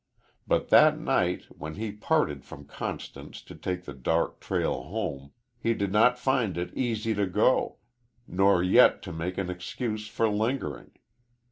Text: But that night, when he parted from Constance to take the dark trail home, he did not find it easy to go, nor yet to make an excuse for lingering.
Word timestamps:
But 0.47 0.69
that 0.69 0.97
night, 0.99 1.43
when 1.59 1.75
he 1.75 1.91
parted 1.91 2.43
from 2.43 2.65
Constance 2.65 3.39
to 3.43 3.53
take 3.53 3.83
the 3.85 3.93
dark 3.93 4.39
trail 4.39 4.81
home, 4.81 5.31
he 5.59 5.75
did 5.75 5.91
not 5.91 6.17
find 6.17 6.57
it 6.57 6.73
easy 6.73 7.13
to 7.13 7.27
go, 7.27 7.77
nor 8.27 8.63
yet 8.63 9.03
to 9.03 9.13
make 9.13 9.37
an 9.37 9.51
excuse 9.51 10.07
for 10.07 10.27
lingering. 10.27 10.89